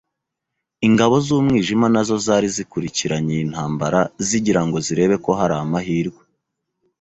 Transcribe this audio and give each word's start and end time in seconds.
Ingabo 0.87 1.15
z’umwijima 1.25 1.87
na 1.93 2.01
zo 2.07 2.17
zari 2.25 2.47
zikurikiranye 2.55 3.31
iyi 3.35 3.45
ntambara 3.51 3.99
zigira 4.27 4.61
ngo 4.67 4.77
zirebe 4.85 5.15
ko 5.23 5.31
hari 5.39 5.55
amahirwe 5.63 6.21